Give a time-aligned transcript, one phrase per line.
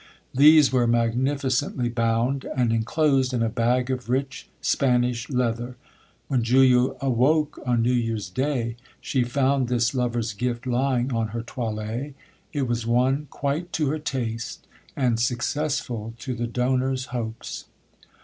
[0.33, 5.75] These were magnificently bound, and enclosed in a bag of rich Spanish leather.
[6.27, 11.43] When Julia awoke on new year's day, she found this lover's gift lying on her
[11.43, 12.15] toilet;
[12.51, 17.65] it was one quite to her taste, and successful to the donor's hopes.